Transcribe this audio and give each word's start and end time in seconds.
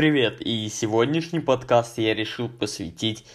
Привет, 0.00 0.40
и 0.40 0.66
сегодняшний 0.70 1.40
подкаст 1.40 1.98
я 1.98 2.14
решил 2.14 2.48
посвятить 2.48 3.26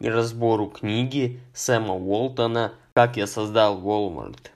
разбору 0.00 0.68
книги 0.68 1.38
Сэма 1.52 1.92
Уолтона 1.92 2.72
«Как 2.94 3.18
я 3.18 3.26
создал 3.26 3.78
Walmart». 3.78 4.53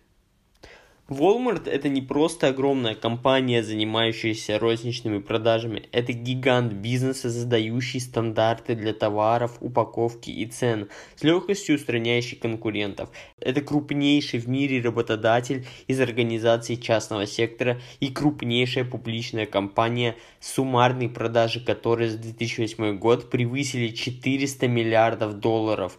Walmart 1.09 1.67
это 1.71 1.89
не 1.89 2.03
просто 2.03 2.49
огромная 2.49 2.95
компания, 2.95 3.63
занимающаяся 3.63 4.59
розничными 4.59 5.21
продажами, 5.21 5.89
это 5.91 6.13
гигант 6.13 6.75
бизнеса, 6.75 7.31
задающий 7.31 7.99
стандарты 7.99 8.75
для 8.75 8.93
товаров, 8.93 9.57
упаковки 9.61 10.29
и 10.29 10.45
цен, 10.45 10.91
с 11.17 11.23
легкостью 11.23 11.77
устраняющий 11.77 12.37
конкурентов. 12.37 13.09
Это 13.41 13.63
крупнейший 13.63 14.39
в 14.39 14.51
мире 14.51 14.83
работодатель 14.83 15.67
из 15.87 15.99
организаций 15.99 16.77
частного 16.77 17.27
сектора 17.27 17.81
и 18.01 18.11
крупнейшая 18.11 18.85
публичная 18.85 19.47
компания, 19.47 20.15
суммарные 20.41 21.09
продажи 21.09 21.65
которой 21.65 22.09
за 22.09 22.19
2008 22.19 22.99
год 22.99 23.31
превысили 23.31 23.89
400 23.95 24.69
миллиардов 24.69 25.41
долларов. 25.41 25.99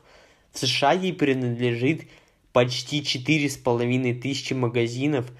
В 0.51 0.59
США 0.59 0.91
ей 0.91 1.13
принадлежит 1.13 2.01
почти 2.59 3.05
четыре 3.05 3.49
с 3.49 3.55
половиной 3.55 4.13
тысячи 4.13 4.51
магазинов. 4.51 5.31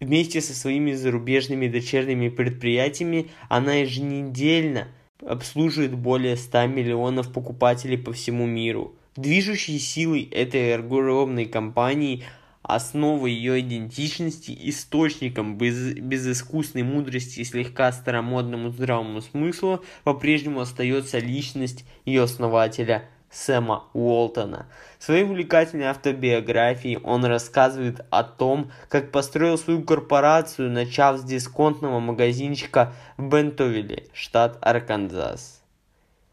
Вместе 0.00 0.40
со 0.40 0.52
своими 0.52 0.94
зарубежными 0.94 1.68
дочерними 1.68 2.28
предприятиями 2.28 3.30
она 3.48 3.74
еженедельно 3.74 4.88
обслуживает 5.24 5.94
более 5.94 6.36
100 6.36 6.66
миллионов 6.66 7.32
покупателей 7.32 7.96
по 7.96 8.12
всему 8.12 8.46
миру. 8.46 8.96
Движущей 9.14 9.78
силой 9.78 10.22
этой 10.24 10.74
огромной 10.74 11.44
компании, 11.44 12.24
основой 12.62 13.30
ее 13.30 13.60
идентичности, 13.60 14.52
источником 14.64 15.58
без, 15.58 15.94
безыскусной 15.94 16.82
мудрости 16.82 17.38
и 17.38 17.44
слегка 17.44 17.92
старомодному 17.92 18.70
здравому 18.70 19.20
смыслу 19.20 19.84
по-прежнему 20.02 20.58
остается 20.58 21.20
личность 21.20 21.84
ее 22.04 22.24
основателя– 22.24 23.08
Сэма 23.30 23.84
Уолтона. 23.92 24.66
В 24.98 25.04
своей 25.04 25.24
увлекательной 25.24 25.86
автобиографии 25.86 26.98
он 27.02 27.24
рассказывает 27.24 28.04
о 28.10 28.24
том, 28.24 28.70
как 28.88 29.12
построил 29.12 29.58
свою 29.58 29.82
корпорацию, 29.82 30.70
начав 30.70 31.18
с 31.18 31.24
дисконтного 31.24 32.00
магазинчика 32.00 32.92
в 33.16 33.28
Бентовилле, 33.28 34.04
штат 34.12 34.58
Арканзас. 34.60 35.62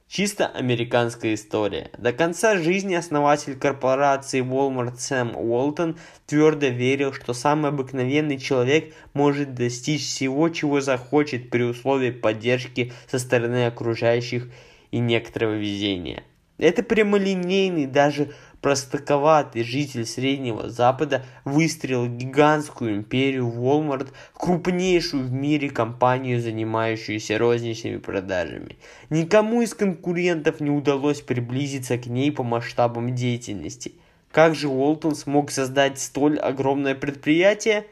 Чисто 0.07 0.45
американская 0.45 1.33
история. 1.33 1.89
До 1.97 2.13
конца 2.13 2.57
жизни 2.57 2.93
основатель 2.93 3.57
корпорации 3.57 4.43
Walmart 4.43 4.97
Сэм 4.99 5.35
Уолтон 5.35 5.97
твердо 6.27 6.67
верил, 6.67 7.13
что 7.13 7.33
самый 7.33 7.69
обыкновенный 7.69 8.37
человек 8.37 8.93
может 9.13 9.55
достичь 9.55 10.05
всего, 10.05 10.49
чего 10.49 10.81
захочет 10.81 11.49
при 11.49 11.63
условии 11.63 12.11
поддержки 12.11 12.93
со 13.09 13.17
стороны 13.17 13.65
окружающих 13.65 14.49
и 14.91 14.99
некоторого 14.99 15.53
везения– 15.53 16.21
это 16.57 16.83
прямолинейный, 16.83 17.85
даже 17.85 18.33
простаковатый 18.63 19.63
житель 19.63 20.05
Среднего 20.05 20.69
Запада 20.69 21.25
выстроил 21.43 22.07
гигантскую 22.07 22.95
империю 22.95 23.45
Walmart, 23.45 24.09
крупнейшую 24.33 25.25
в 25.25 25.31
мире 25.33 25.69
компанию, 25.69 26.41
занимающуюся 26.41 27.37
розничными 27.37 27.97
продажами. 27.97 28.77
Никому 29.09 29.61
из 29.61 29.73
конкурентов 29.73 30.61
не 30.61 30.69
удалось 30.69 31.21
приблизиться 31.21 31.97
к 31.97 32.05
ней 32.05 32.31
по 32.31 32.43
масштабам 32.43 33.13
деятельности. 33.13 33.93
Как 34.31 34.55
же 34.55 34.69
Уолтон 34.69 35.15
смог 35.15 35.51
создать 35.51 35.99
столь 35.99 36.39
огромное 36.39 36.95
предприятие? 36.95 37.85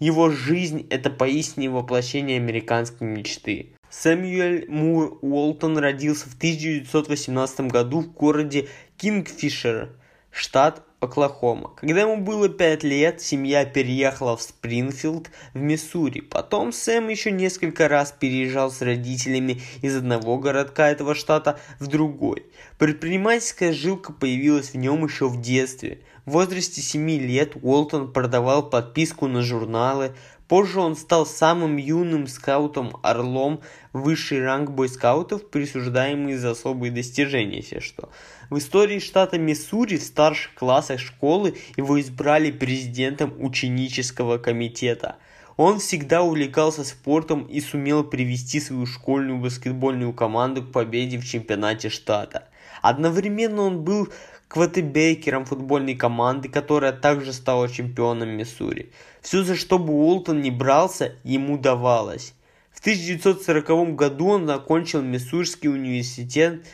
Его 0.00 0.30
жизнь– 0.30 0.86
это 0.90 1.10
поистине 1.10 1.70
воплощение 1.70 2.36
американской 2.36 3.06
мечты. 3.06 3.70
Сэмюэль 3.90 4.66
Мур 4.68 5.18
Уолтон 5.22 5.78
родился 5.78 6.28
в 6.28 6.34
1918 6.36 7.60
году 7.62 8.00
в 8.00 8.12
городе 8.12 8.68
Кингфишер, 8.98 9.90
штат 10.30 10.82
Оклахома. 11.00 11.70
Когда 11.76 12.00
ему 12.00 12.16
было 12.16 12.48
5 12.48 12.82
лет, 12.82 13.20
семья 13.20 13.64
переехала 13.64 14.36
в 14.36 14.42
Спрингфилд 14.42 15.30
в 15.54 15.58
Миссури. 15.58 16.20
Потом 16.20 16.72
Сэм 16.72 17.08
еще 17.08 17.30
несколько 17.30 17.86
раз 17.86 18.12
переезжал 18.12 18.72
с 18.72 18.82
родителями 18.82 19.60
из 19.80 19.96
одного 19.96 20.38
городка 20.38 20.90
этого 20.90 21.14
штата 21.14 21.60
в 21.78 21.86
другой. 21.86 22.46
Предпринимательская 22.78 23.72
жилка 23.72 24.12
появилась 24.12 24.70
в 24.70 24.76
нем 24.76 25.04
еще 25.04 25.28
в 25.28 25.40
детстве. 25.40 26.00
В 26.26 26.32
возрасте 26.32 26.82
7 26.82 27.08
лет 27.08 27.52
Уолтон 27.62 28.12
продавал 28.12 28.68
подписку 28.68 29.28
на 29.28 29.42
журналы, 29.42 30.14
Позже 30.48 30.80
он 30.80 30.96
стал 30.96 31.26
самым 31.26 31.76
юным 31.76 32.26
скаутом-орлом, 32.26 33.60
высший 33.92 34.42
ранг 34.42 34.70
бойскаутов, 34.70 35.50
присуждаемый 35.50 36.36
за 36.36 36.52
особые 36.52 36.90
достижения, 36.90 37.58
если 37.58 37.80
что. 37.80 38.08
В 38.48 38.56
истории 38.56 38.98
штата 38.98 39.38
Миссури 39.38 39.98
в 39.98 40.02
старших 40.02 40.54
классах 40.54 41.00
школы 41.00 41.54
его 41.76 42.00
избрали 42.00 42.50
президентом 42.50 43.34
ученического 43.38 44.38
комитета. 44.38 45.16
Он 45.58 45.80
всегда 45.80 46.22
увлекался 46.22 46.82
спортом 46.82 47.42
и 47.42 47.60
сумел 47.60 48.04
привести 48.04 48.60
свою 48.60 48.86
школьную 48.86 49.38
баскетбольную 49.40 50.14
команду 50.14 50.62
к 50.62 50.72
победе 50.72 51.18
в 51.18 51.26
чемпионате 51.26 51.90
штата. 51.90 52.48
Одновременно 52.80 53.62
он 53.62 53.82
был 53.82 54.08
квотербекером 54.48 55.44
футбольной 55.44 55.94
команды, 55.94 56.48
которая 56.48 56.92
также 56.92 57.32
стала 57.32 57.68
чемпионом 57.68 58.30
Миссури. 58.30 58.90
Все, 59.20 59.42
за 59.42 59.56
что 59.56 59.78
бы 59.78 59.92
Уолтон 59.92 60.40
не 60.40 60.50
брался, 60.50 61.14
ему 61.22 61.58
давалось. 61.58 62.34
В 62.72 62.80
1940 62.80 63.94
году 63.94 64.28
он 64.28 64.46
закончил 64.46 65.02
Миссурский 65.02 65.68
университет, 65.68 66.64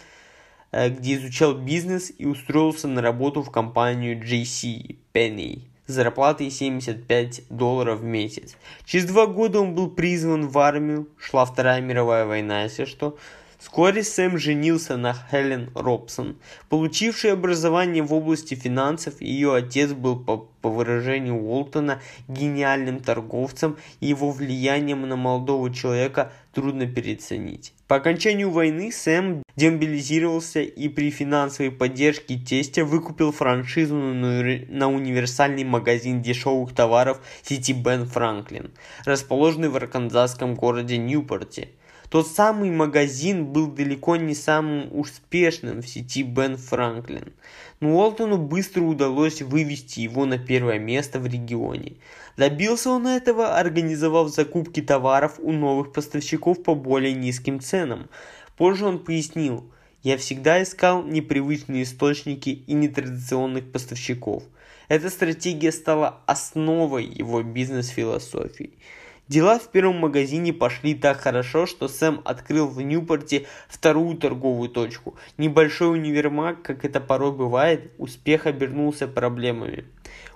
э, 0.71 0.91
где 0.91 1.15
изучал 1.15 1.55
бизнес 1.55 2.12
и 2.17 2.27
устроился 2.27 2.89
на 2.89 3.03
работу 3.03 3.43
в 3.43 3.51
компанию 3.51 4.21
JC 4.23 4.97
Penney 5.12 5.62
с 5.87 5.93
зарплатой 5.93 6.51
75 6.51 7.43
долларов 7.49 8.01
в 8.01 8.05
месяц. 8.05 8.56
Через 8.85 9.06
два 9.06 9.27
года 9.27 9.61
он 9.61 9.75
был 9.75 9.91
призван 9.91 10.49
в 10.49 10.59
армию, 10.59 11.09
шла 11.19 11.45
Вторая 11.45 11.81
мировая 11.81 12.25
война, 12.25 12.62
если 12.62 12.85
что, 12.85 13.17
Вскоре 13.64 14.04
Сэм 14.04 14.36
женился 14.36 14.98
на 14.98 15.14
Хелен 15.14 15.70
Робсон, 15.75 16.36
получившей 16.69 17.32
образование 17.32 18.02
в 18.02 18.12
области 18.12 18.54
финансов. 18.54 19.22
Ее 19.22 19.54
отец 19.54 19.92
был, 19.92 20.22
по, 20.22 20.36
по 20.60 20.69
выражению 20.69 21.36
Уолтона, 21.36 22.02
гениальным 22.28 23.00
торговцем, 23.00 23.78
и 24.00 24.06
его 24.08 24.30
влиянием 24.32 25.08
на 25.08 25.16
молодого 25.16 25.72
человека 25.72 26.30
трудно 26.52 26.86
переоценить. 26.86 27.72
По 27.88 27.97
окончанию 27.97 28.50
войны 28.50 28.92
Сэм 28.92 29.42
демобилизировался 29.56 30.60
и 30.60 30.88
при 30.91 31.10
финансовой 31.10 31.72
поддержке 31.72 32.36
тестя 32.36 32.84
выкупил 32.84 33.32
франшизу 33.32 33.94
на 33.94 34.91
универсальный 34.91 35.64
магазин 35.64 36.20
дешевых 36.20 36.75
товаров 36.75 37.19
сети 37.41 37.72
Бен 37.72 38.04
Франклин, 38.04 38.72
расположенный 39.06 39.70
в 39.70 39.76
арканзасском 39.76 40.54
городе 40.54 40.98
Ньюпорте. 40.98 41.70
Тот 42.14 42.28
самый 42.28 42.70
магазин 42.70 43.47
был 43.47 43.66
далеко 43.66 44.14
не 44.14 44.36
самым 44.36 44.88
успешным 44.97 45.82
в 45.82 45.88
сети 45.88 46.22
Бен 46.22 46.56
Франклин, 46.56 47.32
но 47.80 47.97
Уолтону 47.97 48.38
быстро 48.38 48.82
удалось 48.82 49.42
вывести 49.42 49.98
его 49.98 50.25
на 50.25 50.38
первое 50.38 50.78
место 50.78 51.19
в 51.19 51.26
регионе. 51.26 51.94
Добился 52.36 52.91
он 52.91 53.08
этого, 53.08 53.58
организовав 53.58 54.28
закупки 54.28 54.80
товаров 54.80 55.41
у 55.41 55.50
новых 55.50 55.92
поставщиков 55.92 56.62
по 56.62 56.76
более 56.76 57.14
низким 57.14 57.58
ценам. 57.58 58.08
Позже 58.56 58.86
он 58.86 59.00
пояснил, 59.00 59.69
я 60.04 60.16
всегда 60.16 60.62
искал 60.62 61.02
непривычные 61.02 61.82
источники 61.82 62.50
и 62.50 62.75
нетрадиционных 62.75 63.72
поставщиков. 63.72 64.44
Эта 64.86 65.10
стратегия 65.10 65.72
стала 65.72 66.20
основой 66.26 67.06
его 67.06 67.42
бизнес-философии. 67.42 68.78
Дела 69.27 69.59
в 69.59 69.69
первом 69.71 70.01
магазине 70.01 70.53
пошли 70.53 70.95
так 70.95 71.19
хорошо, 71.19 71.65
что 71.65 71.89
Сэм 71.89 72.21
открыл 72.27 72.69
в 72.69 72.79
Ньюпорте 72.83 73.47
вторую 73.69 74.19
торговую 74.19 74.69
точку. 74.69 75.17
Небольшой 75.38 75.93
универмаг, 75.93 76.61
как 76.61 76.85
это 76.85 77.00
порой 77.00 77.32
бывает, 77.32 77.91
успех 77.97 78.44
обернулся 78.44 79.09
проблемами. 79.09 79.87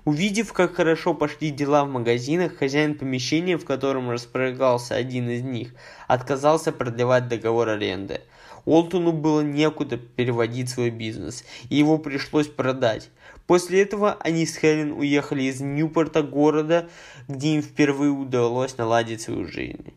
Увидев, 0.06 0.54
как 0.54 0.76
хорошо 0.76 1.12
пошли 1.12 1.50
дела 1.50 1.84
в 1.84 1.90
магазинах, 1.90 2.56
хозяин 2.56 2.94
помещения, 2.94 3.58
в 3.58 3.66
котором 3.66 4.08
располагался 4.08 4.94
один 4.94 5.28
из 5.28 5.42
них, 5.42 5.74
отказался 6.06 6.72
продлевать 6.72 7.28
договор 7.28 7.68
аренды. 7.68 8.22
Уолтону 8.64 9.12
было 9.12 9.42
некуда 9.42 9.98
переводить 9.98 10.70
свой 10.70 10.88
бизнес, 10.88 11.44
и 11.68 11.76
его 11.76 11.98
пришлось 11.98 12.46
продать. 12.46 13.10
После 13.48 13.80
этого 13.80 14.18
они 14.20 14.44
с 14.44 14.58
Хелен 14.58 14.92
уехали 14.92 15.44
из 15.44 15.62
Ньюпорта 15.62 16.22
города, 16.22 16.90
где 17.28 17.54
им 17.54 17.62
впервые 17.62 18.10
удалось 18.10 18.76
наладить 18.76 19.22
свою 19.22 19.46
жизнь. 19.46 19.94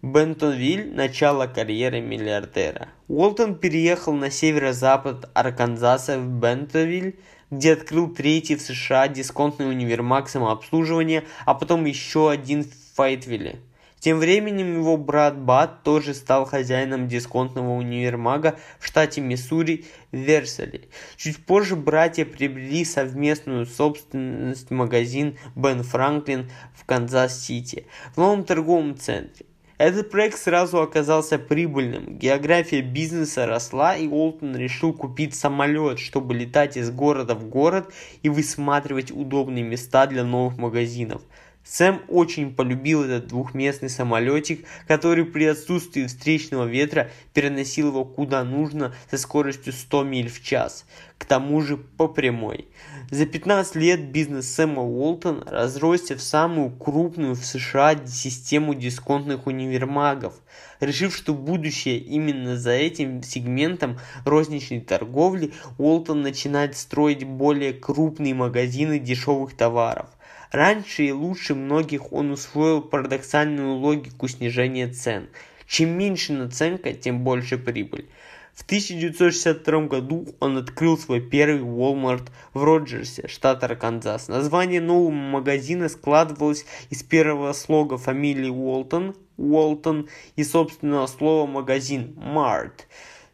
Бентонвиль– 0.00 0.94
начало 0.94 1.46
карьеры 1.46 2.00
миллиардера. 2.00 2.88
Уолтон 3.08 3.56
переехал 3.56 4.14
на 4.14 4.30
северо-запад 4.30 5.28
Арканзаса 5.34 6.18
в 6.18 6.26
Бентонвиль, 6.26 7.18
где 7.50 7.74
открыл 7.74 8.08
третий 8.08 8.56
в 8.56 8.62
США 8.62 9.08
дисконтный 9.08 9.68
универмаг 9.68 10.30
самообслуживания, 10.30 11.24
а 11.44 11.52
потом 11.52 11.84
еще 11.84 12.30
один 12.30 12.64
в 12.64 12.72
Файтвилле– 12.94 13.56
Тем 14.06 14.20
временем 14.20 14.78
его 14.78 14.96
брат 14.96 15.36
Бат 15.36 15.82
тоже 15.82 16.14
стал 16.14 16.44
хозяином 16.44 17.08
дисконтного 17.08 17.72
универмага 17.72 18.56
в 18.78 18.86
штате 18.86 19.20
Миссури 19.20 19.84
Версали. 20.12 20.88
Чуть 21.16 21.44
позже 21.44 21.74
братья 21.74 22.24
приобрели 22.24 22.84
совместную 22.84 23.66
собственность 23.66 24.70
магазин 24.70 25.36
Ben 25.56 25.82
Franklin 25.82 26.48
в 26.76 26.86
Канзас-Сити, 26.86 27.86
в 28.14 28.18
новом 28.18 28.44
торговом 28.44 28.96
центре. 28.96 29.44
Этот 29.76 30.08
проект 30.08 30.38
сразу 30.38 30.80
оказался 30.80 31.36
прибыльным, 31.36 32.16
география 32.16 32.82
бизнеса 32.82 33.44
росла, 33.44 33.96
и 33.96 34.06
Уолтон 34.06 34.56
решил 34.56 34.92
купить 34.92 35.34
самолет, 35.34 35.98
чтобы 35.98 36.32
летать 36.32 36.76
из 36.76 36.92
города 36.92 37.34
в 37.34 37.48
город 37.48 37.92
и 38.22 38.28
высматривать 38.28 39.10
удобные 39.10 39.64
места 39.64 40.06
для 40.06 40.22
новых 40.22 40.58
магазинов. 40.58 41.22
Сэм 41.68 42.02
очень 42.06 42.54
полюбил 42.54 43.02
этот 43.02 43.26
двухместный 43.26 43.90
самолетик, 43.90 44.64
который 44.86 45.24
при 45.24 45.46
отсутствии 45.46 46.06
встречного 46.06 46.64
ветра 46.64 47.10
переносил 47.34 47.88
его 47.88 48.04
куда 48.04 48.44
нужно 48.44 48.94
со 49.10 49.18
скоростью 49.18 49.72
100 49.72 50.04
миль 50.04 50.30
в 50.30 50.40
час, 50.44 50.86
к 51.18 51.24
тому 51.24 51.60
же 51.60 51.76
по 51.76 52.06
прямой. 52.06 52.68
За 53.10 53.26
15 53.26 53.74
лет 53.74 54.12
бизнес 54.12 54.48
Сэма 54.48 54.82
Уолтон 54.82 55.42
разросся 55.44 56.14
в 56.14 56.22
самую 56.22 56.70
крупную 56.70 57.34
в 57.34 57.44
США 57.44 57.96
систему 58.06 58.74
дисконтных 58.74 59.48
универмагов. 59.48 60.34
Решив, 60.78 61.16
что 61.16 61.34
будущее 61.34 61.98
именно 61.98 62.56
за 62.56 62.72
этим 62.72 63.24
сегментом 63.24 63.98
розничной 64.24 64.80
торговли, 64.80 65.52
Уолтон 65.78 66.22
начинает 66.22 66.76
строить 66.76 67.24
более 67.24 67.72
крупные 67.72 68.34
магазины 68.34 69.00
дешевых 69.00 69.56
товаров. 69.56 70.06
Раньше 70.50 71.04
и 71.04 71.12
лучше 71.12 71.54
многих 71.54 72.12
он 72.12 72.30
усвоил 72.30 72.80
парадоксальную 72.80 73.74
логику 73.74 74.28
снижения 74.28 74.88
цен. 74.88 75.28
Чем 75.66 75.90
меньше 75.90 76.32
наценка, 76.32 76.92
тем 76.92 77.24
больше 77.24 77.58
прибыль. 77.58 78.08
В 78.56 78.62
1962 78.62 79.80
году 79.82 80.34
он 80.40 80.56
открыл 80.56 80.96
свой 80.96 81.20
первый 81.20 81.60
Walmart 81.60 82.28
в 82.54 82.64
Роджерсе, 82.64 83.28
штат 83.28 83.62
Арканзас. 83.62 84.28
Название 84.28 84.80
нового 84.80 85.10
магазина 85.10 85.90
складывалось 85.90 86.64
из 86.88 87.02
первого 87.02 87.52
слога 87.52 87.98
фамилии 87.98 88.48
Уолтон, 88.48 89.14
Уолтон 89.36 90.08
и 90.36 90.44
собственного 90.44 91.06
слова 91.06 91.46
магазин 91.46 92.14
Mart. 92.16 92.86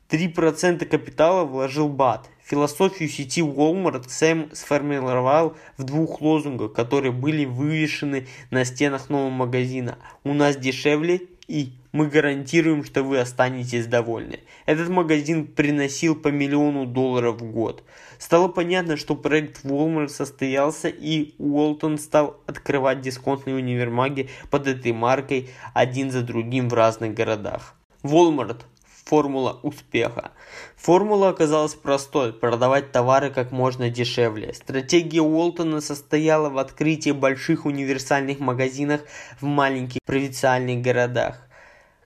3% 0.09 0.85
капитала 0.87 1.45
вложил 1.45 1.89
Бат. 1.89 2.29
Философию 2.53 3.09
сети 3.09 3.41
Walmart 3.41 4.11
Сэм 4.11 4.51
сформировал 4.53 5.57
в 5.79 5.85
двух 5.85 6.21
лозунгах, 6.21 6.75
которые 6.75 7.11
были 7.11 7.47
вывешены 7.47 8.27
на 8.51 8.67
стенах 8.67 9.09
нового 9.09 9.31
магазина. 9.31 9.97
«У 10.23 10.35
нас 10.35 10.59
дешевле» 10.59 11.23
и 11.49 11.73
«Мы 11.93 12.09
гарантируем, 12.09 12.85
что 12.85 13.05
вы 13.05 13.21
останетесь 13.21 13.87
довольны». 13.87 14.41
Этот 14.67 14.91
магазин 14.91 15.47
приносил 15.47 16.15
по 16.15 16.29
миллиону 16.29 16.85
долларов 16.85 17.41
в 17.41 17.45
год. 17.51 17.85
Стало 18.19 18.49
понятно, 18.49 18.99
что 18.99 19.17
проект 19.17 19.65
Walmart 19.65 20.09
состоялся 20.09 20.89
и 20.89 21.33
Уолтон 21.39 21.97
стал 21.97 22.37
открывать 22.45 23.01
дисконтные 23.01 23.57
универмаги 23.57 24.29
под 24.51 24.67
этой 24.67 24.93
маркой 24.93 25.49
один 25.73 26.11
за 26.11 26.21
другим 26.21 26.69
в 26.69 26.75
разных 26.75 27.15
городах. 27.15 27.75
Walmart 28.03 28.59
формула 29.05 29.59
успеха. 29.63 30.33
Формула 30.77 31.29
оказалась 31.31 31.75
простой– 31.75 32.33
продавать 32.41 32.93
товары 32.93 33.31
как 33.31 33.53
можно 33.53 33.91
дешевле. 33.91 34.53
Стратегия 34.55 35.23
Уолтона 35.23 35.81
состояла 35.81 36.51
в 36.51 36.59
открытии 36.59 37.11
больших 37.11 37.67
универсальных 37.67 38.41
магазинов 38.41 39.03
в 39.41 39.47
маленьких 39.47 40.01
провинциальных 40.05 40.83
городах, 40.83 41.47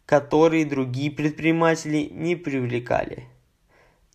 которые 0.05 0.65
другие 0.65 1.11
предприниматели 1.11 2.09
не 2.13 2.37
привлекали. 2.37 3.29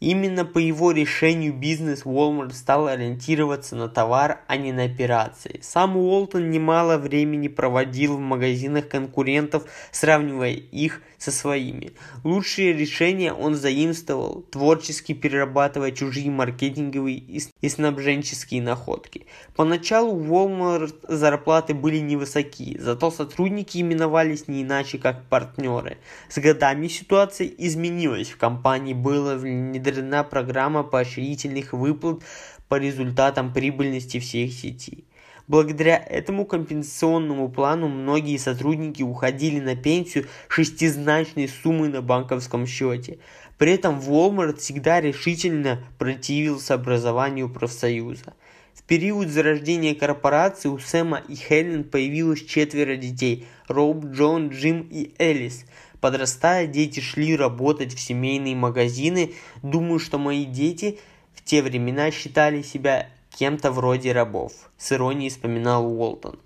Именно 0.02 0.46
по 0.46 0.58
его 0.58 0.92
решению 0.92 1.54
бизнес 1.54 2.06
Walmart 2.06 2.54
стал 2.54 2.88
ориентироваться 2.88 3.76
на 3.76 3.88
товар, 3.88 4.40
а 4.48 4.58
не 4.58 4.74
на 4.74 4.86
операции. 4.86 5.60
Сам 5.62 5.96
Уолтон 5.96 6.50
немало 6.50 6.98
времени 6.98 7.48
проводил 7.48 8.18
в 8.18 8.20
магазинах 8.20 8.90
конкурентов, 8.90 9.66
сравнивая 9.92 10.54
их 10.54 11.04
со 11.22 11.32
своими. 11.32 11.92
Лучшие 12.24 12.74
решения 12.74 13.32
он 13.32 13.54
заимствовал, 13.54 14.42
творчески 14.50 15.14
перерабатывая 15.14 15.92
чужие 15.92 16.32
маркетинговые 16.32 17.18
и 17.62 17.70
снабженческие 17.70 18.64
находки. 18.64 19.28
Поначалу 19.56 20.16
в 20.16 20.34
Walmart 20.34 20.96
зарплаты 21.08 21.76
были 21.76 22.00
невысокие, 22.00 22.82
зато 22.82 23.12
сотрудники 23.12 23.78
именовались 23.78 24.48
не 24.48 24.64
иначе 24.64 24.98
как 24.98 25.24
партнеры. 25.30 26.00
С 26.28 26.40
годами 26.40 26.88
ситуация 26.88 27.46
изменилась, 27.46 28.30
в 28.30 28.38
компании 28.38 28.94
было 28.94 29.36
внедрена 29.36 30.24
программа 30.24 30.82
поощрительных 30.82 31.74
выплат 31.74 32.24
по 32.68 32.80
результатам 32.80 33.54
прибыльности 33.54 34.20
всех 34.20 34.52
сетей. 34.54 35.06
Благодаря 35.52 35.98
этому 35.98 36.46
компенсационному 36.46 37.50
плану 37.50 37.90
многие 37.90 38.38
сотрудники 38.38 39.04
уходили 39.04 39.60
на 39.60 39.76
пенсию 39.76 40.28
шестизначной 40.48 41.50
суммы 41.50 41.90
на 41.90 42.02
банковском 42.02 42.66
счете. 42.66 43.20
При 43.58 43.74
этом 43.74 44.00
Walmart 44.00 44.60
всегда 44.60 45.02
решительно 45.02 45.84
противился 46.00 46.76
образованию 46.76 47.50
профсоюза. 47.50 48.34
В 48.74 48.84
период 48.84 49.28
зарождения 49.28 49.94
корпорации 49.94 50.70
у 50.70 50.80
Сэма 50.80 51.22
и 51.28 51.36
Хелен 51.36 51.84
появилось 51.84 52.46
четверо 52.46 52.96
детей– 52.96 53.46
Роб, 53.68 54.06
Джон, 54.06 54.52
Джим 54.52 54.88
и 54.90 55.14
Элис. 55.20 55.66
Подрастая, 56.00 56.66
дети 56.66 57.02
шли 57.02 57.36
работать 57.36 57.94
в 57.94 58.00
семейные 58.00 58.56
магазины. 58.56 59.34
Думаю, 59.64 60.00
что 60.00 60.18
мои 60.18 60.46
дети 60.46 60.98
в 61.34 61.44
те 61.44 61.62
времена 61.62 62.10
считали 62.10 62.62
себя 62.62 63.10
кем-то 63.38 63.72
вроде 63.72 64.12
рабов, 64.12 64.54
с 64.78 64.92
иронией 64.92 65.30
вспоминал 65.30 65.86
Уолтон. 65.86 66.40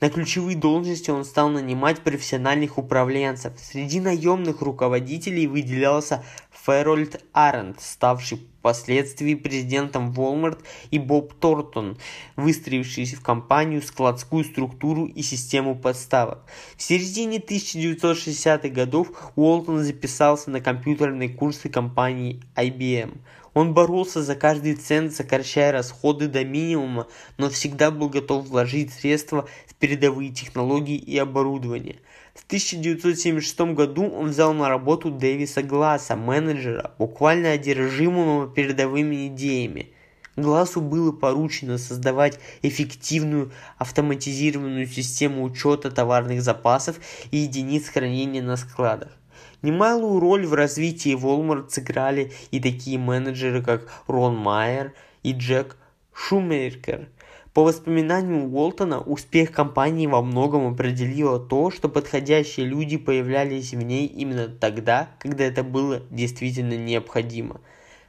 На 0.00 0.08
ключевые 0.08 0.56
должности 0.56 1.10
он 1.10 1.26
стал 1.26 1.50
нанимать 1.50 2.00
профессиональных 2.00 2.78
управленцев. 2.78 3.52
Среди 3.58 4.00
наемных 4.00 4.62
руководителей 4.62 5.46
выделялся 5.46 6.24
Ферольд 6.64 7.22
Арендт, 7.34 7.82
ставший 7.82 8.38
впоследствии 8.38 9.34
президентом 9.34 10.12
Walmart, 10.12 10.58
и 10.90 10.98
Боб 10.98 11.34
Тортон, 11.34 11.98
выстроивший 12.36 13.04
в 13.04 13.20
компанию 13.20 13.82
складскую 13.82 14.44
структуру 14.44 15.04
и 15.04 15.20
систему 15.20 15.74
подставок. 15.74 16.46
В 16.78 16.82
середине 16.82 17.36
1960-х 17.36 18.68
годов 18.70 19.08
Уолтон 19.36 19.82
записался 19.84 20.50
на 20.50 20.62
компьютерные 20.62 21.28
курсы 21.28 21.68
компании 21.68 22.42
IBM– 22.56 23.18
он 23.54 23.74
боролся 23.74 24.22
за 24.22 24.36
каждый 24.36 24.74
цент, 24.74 25.12
сокращая 25.12 25.72
расходы 25.72 26.28
до 26.28 26.44
минимума, 26.44 27.06
но 27.38 27.50
всегда 27.50 27.90
был 27.90 28.08
готов 28.08 28.46
вложить 28.46 28.92
средства 28.92 29.48
в 29.66 29.74
передовые 29.74 30.30
технологии 30.30 30.96
и 30.96 31.18
оборудование. 31.18 31.96
В 32.34 32.44
1976 32.46 33.60
году 33.74 34.08
он 34.08 34.30
взял 34.30 34.52
на 34.52 34.68
работу 34.68 35.10
Дэвиса 35.10 35.62
Гласса, 35.62 36.16
менеджера, 36.16 36.94
буквально 36.98 37.50
одержимого 37.50 38.48
передовыми 38.48 39.26
идеями. 39.26 39.92
Глассу 40.36 40.80
было 40.80 41.12
поручено 41.12 41.76
создавать 41.76 42.38
эффективную 42.62 43.52
автоматизированную 43.78 44.86
систему 44.86 45.42
учета 45.42 45.90
товарных 45.90 46.40
запасов 46.40 47.00
и 47.30 47.38
единиц 47.38 47.88
хранения 47.88 48.42
на 48.42 48.56
складах. 48.56 49.19
Немалую 49.62 50.20
роль 50.20 50.46
в 50.46 50.54
развитии 50.54 51.14
Walmart 51.14 51.68
сыграли 51.68 52.32
и 52.50 52.60
такие 52.60 52.98
менеджеры, 52.98 53.62
как 53.62 53.92
Рон 54.06 54.34
Майер 54.36 54.94
и 55.22 55.32
Джек 55.32 55.76
Шумейкер. 56.14 57.08
По 57.52 57.64
воспоминаниям 57.64 58.54
Уолтона, 58.54 59.00
успех 59.00 59.52
компании 59.52 60.06
во 60.06 60.22
многом 60.22 60.72
определило 60.72 61.38
то, 61.38 61.70
что 61.70 61.90
подходящие 61.90 62.64
люди 62.64 62.96
появлялись 62.96 63.72
в 63.72 63.82
ней 63.82 64.06
именно 64.06 64.48
тогда, 64.48 65.10
когда 65.18 65.44
это 65.44 65.62
было 65.62 66.00
действительно 66.10 66.78
необходимо. 66.78 67.60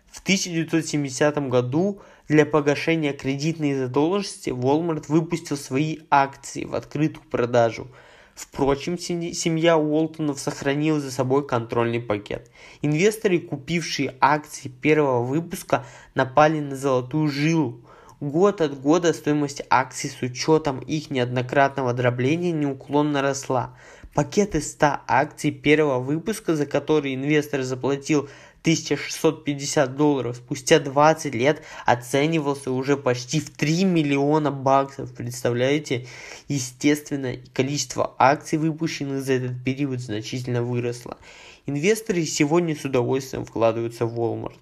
В 0.10 0.22
1970 0.22 1.50
году 1.50 2.00
для 2.30 2.46
погашения 2.46 3.12
кредитной 3.12 3.74
задолженности 3.74 4.52
Walmart 4.52 5.06
выпустил 5.10 5.58
свои 5.58 5.98
акции 6.10 6.64
в 6.64 6.76
открытую 6.76 7.26
продажу– 7.30 7.90
Впрочем, 8.42 8.98
семья 8.98 9.78
Уолтонов 9.78 10.40
сохранила 10.40 11.00
за 11.00 11.12
собой 11.12 11.46
контрольный 11.48 12.00
пакет. 12.00 12.50
Инвесторы, 12.82 13.38
купившие 13.40 14.16
акции 14.20 14.68
первого 14.68 15.24
выпуска, 15.24 15.86
напали 16.16 16.60
на 16.60 16.76
золотую 16.76 17.28
жилу. 17.28 17.82
Год 18.20 18.62
от 18.62 18.80
года 18.82 19.14
стоимость 19.14 19.62
акций 19.70 20.10
с 20.10 20.22
учетом 20.24 20.80
их 20.80 21.12
неоднократного 21.12 21.94
дробления 21.94 22.52
неуклонно 22.52 23.22
росла. 23.22 23.76
Пакеты 24.16 24.60
100 24.60 25.02
акций 25.08 25.52
первого 25.52 26.00
выпуска, 26.00 26.56
за 26.56 26.66
которые 26.66 27.16
инвестор 27.16 27.62
заплатил 27.62 28.28
1650 28.62 29.96
долларов 29.96 30.36
спустя 30.36 30.80
20 30.80 31.34
лет 31.34 31.64
оценивался 31.86 32.72
уже 32.72 32.96
почти 32.96 33.40
в 33.40 33.50
3 33.50 33.86
миллиона 33.86 34.52
баксов. 34.52 35.14
Представляете? 35.16 36.06
Естественно, 36.48 37.38
количество 37.54 38.14
акций, 38.20 38.60
выпущенных 38.60 39.24
за 39.24 39.34
этот 39.34 39.64
период, 39.64 40.00
значительно 40.00 40.62
выросло. 40.62 41.18
Инвесторы 41.66 42.24
сегодня 42.26 42.76
с 42.76 42.86
удовольствием 42.86 43.46
вкладываются 43.46 44.06
в 44.06 44.20
Walmart. 44.20 44.58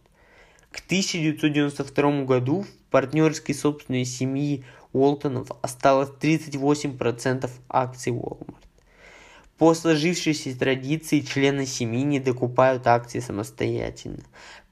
К 0.72 0.80
1992 0.86 2.24
году 2.24 2.62
в 2.62 2.92
партнерской 2.92 3.54
собственной 3.54 4.06
семьи 4.06 4.64
Уолтонов 4.94 5.52
осталось 5.62 6.10
38% 6.22 7.50
акций 7.68 8.14
Walmart. 8.14 8.69
По 9.60 9.74
сложившейся 9.74 10.58
традиции 10.58 11.20
члены 11.20 11.66
семьи 11.66 12.04
не 12.04 12.22
докупают 12.22 12.88
акции 12.88 13.20
самостоятельно. 13.20 14.24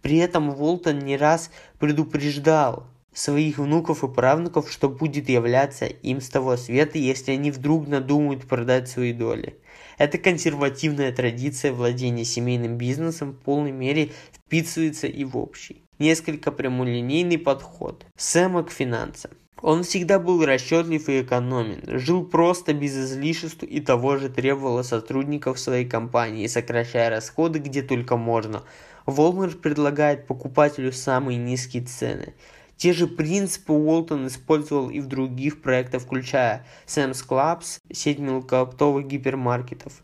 При 0.01 0.15
этом 0.15 0.51
Волтон 0.51 0.99
не 0.99 1.17
раз 1.17 1.51
предупреждал 1.77 2.87
своих 3.13 3.57
внуков 3.57 4.05
и 4.05 4.07
правнуков, 4.07 4.71
что 4.71 4.87
будет 4.87 5.27
являться 5.27 5.87
им 5.87 6.21
с 6.21 6.29
того 6.29 6.55
света, 6.55 6.97
если 6.99 7.31
они 7.31 7.51
вдруг 7.51 7.89
надумают 7.89 8.47
продать 8.47 8.87
свои 8.87 9.11
доли. 9.11 9.57
Эта 9.97 10.17
консервативная 10.17 11.11
традиция 11.11 11.73
владения 11.73 12.23
семейным 12.23 12.77
бизнесом 12.77 13.31
в 13.33 13.39
полной 13.39 13.73
мере 13.73 14.11
вписывается 14.31 15.07
и 15.07 15.25
в 15.25 15.35
общий, 15.35 15.83
несколько 15.99 16.49
прямолинейный 16.49 17.37
подход 17.37 18.05
Сэма 18.15 18.63
к 18.63 18.71
финансам. 18.71 19.31
Он 19.63 19.81
всегда 19.81 20.19
был 20.19 20.45
расчетлив 20.45 21.09
и 21.09 21.21
экономен, 21.21 21.81
жил 21.99 22.23
просто 22.23 22.73
без 22.73 22.95
излишеств 22.95 23.63
и 23.63 23.79
того 23.79 24.17
же 24.17 24.29
требовал 24.29 24.83
сотрудников 24.83 25.59
своей 25.59 25.85
компании, 25.85 26.45
сокращая 26.45 27.09
расходы 27.09 27.57
где 27.57 27.81
только 27.81 28.17
можно. 28.17 28.63
Walmart 29.07 29.57
предлагает 29.57 30.27
покупателю 30.27 30.91
самые 30.91 31.39
низкие 31.39 31.83
цены. 31.83 32.35
Те 32.75 32.93
же 32.93 33.07
принципы 33.07 33.73
Уолтон 33.73 34.27
использовал 34.27 34.91
и 34.91 34.99
в 34.99 35.07
других 35.07 35.63
проектах, 35.63 36.03
включая 36.03 36.67
Sam's 36.85 37.25
Clubs, 37.27 37.79
сеть 37.91 38.19
мелкооптовых 38.19 39.07
гипермаркетов. 39.07 40.03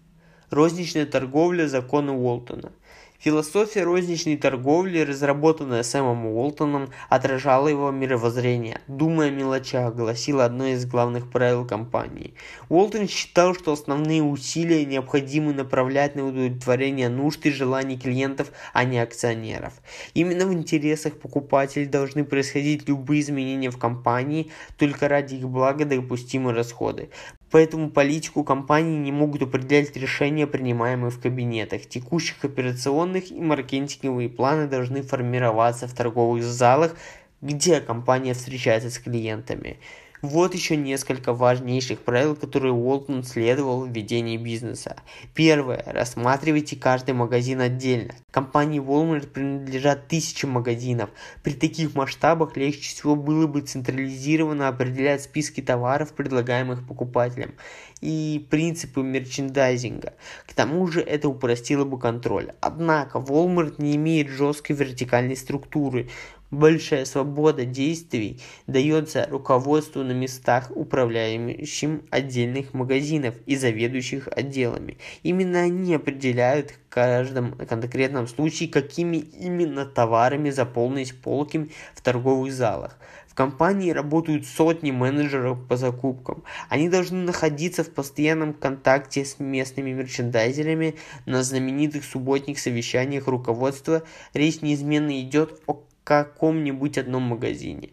Розничная 0.50 1.06
торговля 1.06 1.68
законы 1.68 2.12
Уолтона– 2.12 2.72
Философия 3.24 3.84
розничной 3.84 4.36
торговли, 4.36 5.00
разработанная 5.00 5.84
Сэмом 5.84 6.26
Уолтоном, 6.26 6.90
отражала 7.08 7.70
его 7.70 7.90
мировоззрение. 7.90 8.82
«Думая 8.90 9.30
о 9.30 9.32
мелочах», 9.32 9.96
гласило 9.96 10.44
одно 10.44 10.66
из 10.66 10.86
главных 10.86 11.32
правил 11.32 11.66
компании. 11.66 12.34
Уолтон 12.68 13.08
считал, 13.08 13.56
что 13.56 13.72
основные 13.72 14.22
усилия 14.22 14.84
необходимо 14.84 15.54
направлять 15.54 16.16
на 16.18 16.28
удовлетворение 16.28 17.08
нужд 17.08 17.46
и 17.46 17.52
желаний 17.52 17.98
клиентов, 17.98 18.52
а 18.74 18.84
не 18.84 19.00
акционеров. 19.00 19.72
Именно 20.14 20.46
в 20.46 20.52
интересах 20.52 21.18
покупателей 21.18 21.86
должны 21.86 22.26
происходить 22.26 22.90
любые 22.90 23.22
изменения 23.22 23.70
в 23.70 23.78
компании, 23.78 24.52
только 24.78 25.08
ради 25.08 25.36
их 25.36 25.48
блага 25.48 25.86
допустимы 25.86 26.52
расходы. 26.52 27.10
Поэтому 27.54 27.92
политику 27.92 28.44
компании 28.44 28.98
не 28.98 29.12
могут 29.12 29.44
определять 29.44 29.96
решения, 29.96 30.48
принимаемые 30.48 31.12
в 31.12 31.22
кабинетах. 31.22 31.86
Текущих 31.86 32.44
операционных 32.44 33.30
и 33.30 33.40
маркетинговые 33.40 34.28
планы 34.28 34.68
должны 34.68 35.04
формироваться 35.04 35.88
в 35.88 35.94
торговых 35.94 36.42
залах, 36.42 36.96
где 37.42 37.80
компания 37.80 38.34
встречается 38.34 38.90
с 38.90 38.98
клиентами. 38.98 39.78
Вот 40.24 40.54
еще 40.54 40.78
несколько 40.78 41.34
важнейших 41.34 42.00
правил, 42.00 42.38
которые 42.38 42.72
Уолтон 42.72 43.26
следовал 43.26 43.82
в 43.82 43.90
ведении 43.90 44.38
бизнеса. 44.38 44.96
Первое. 45.34 45.84
Рассматривайте 45.86 46.78
каждый 46.78 47.14
магазин 47.14 47.60
отдельно. 47.60 48.14
Компании 48.32 48.80
Walmart 48.80 49.28
принадлежат 49.28 50.08
тысячи 50.08 50.46
магазинов. 50.46 51.10
При 51.44 51.52
таких 51.52 51.94
масштабах 51.94 52.56
легче 52.56 52.90
всего 52.90 53.18
было 53.18 53.48
бы 53.48 53.60
централизированно 53.60 54.70
определять 54.70 55.24
списки 55.24 55.60
товаров, 55.62 56.14
предлагаемых 56.14 56.88
покупателям, 56.88 57.56
и 58.00 58.48
принципы 58.50 59.02
мерчендайзинга. 59.04 60.14
К 60.48 60.54
тому 60.54 60.88
же 60.88 61.02
это 61.02 61.28
упростило 61.28 61.84
бы 61.84 62.00
контроль. 62.00 62.54
Однако 62.62 63.18
Walmart 63.18 63.76
не 63.78 63.98
имеет 63.98 64.30
жесткой 64.30 64.78
вертикальной 64.78 65.36
структуры. 65.36 66.10
Большая 66.54 67.06
свобода 67.06 67.66
действий 67.66 68.40
дается 68.68 69.28
руководству 69.32 70.04
на 70.04 70.12
местах, 70.12 70.72
управляющим 70.76 72.04
отдельных 72.12 72.76
магазинов 72.76 73.34
и 73.48 73.56
заведующих 73.56 74.28
отделами. 74.28 75.00
Именно 75.24 75.62
они 75.62 75.96
определяют 75.96 76.70
в 76.70 76.90
каждом 76.90 77.54
конкретном 77.54 78.28
случае, 78.28 78.70
какими 78.70 79.18
именно 79.18 79.88
товарами 79.88 80.52
заполнить 80.52 81.20
полки 81.20 81.72
в 81.96 82.02
торговых 82.04 82.54
залах. 82.54 83.00
В 83.28 83.34
компании 83.34 83.90
работают 83.90 84.46
сотни 84.46 84.92
менеджеров 84.92 85.68
по 85.68 85.76
закупкам. 85.76 86.44
Они 86.70 86.88
должны 86.88 87.24
находиться 87.24 87.84
в 87.84 87.90
постоянном 87.90 88.54
контакте 88.54 89.26
с 89.26 89.40
местными 89.40 89.90
мерчендайзерами 89.90 90.98
на 91.26 91.42
знаменитых 91.42 92.06
субботних 92.06 92.60
совещаниях 92.60 93.26
руководства. 93.26 94.04
Речь 94.36 94.62
неизменно 94.62 95.20
идет 95.20 95.60
о 95.66 95.82
каком-нибудь 96.04 96.98
одном 96.98 97.24
магазине. 97.24 97.90